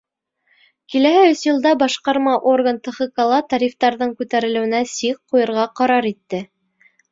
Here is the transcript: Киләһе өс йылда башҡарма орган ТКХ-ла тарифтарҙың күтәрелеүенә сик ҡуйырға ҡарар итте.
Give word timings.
Киләһе 0.93 1.19
өс 1.33 1.43
йылда 1.47 1.73
башҡарма 1.83 2.33
орган 2.53 2.79
ТКХ-ла 2.89 3.43
тарифтарҙың 3.53 4.17
күтәрелеүенә 4.23 4.83
сик 4.97 5.23
ҡуйырға 5.37 5.71
ҡарар 5.83 6.11
итте. 6.15 6.45